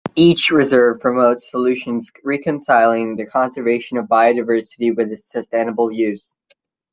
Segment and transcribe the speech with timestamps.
[0.15, 6.37] Each reserve promotes solutions reconciling the conservation of biodiversity with its sustainable use.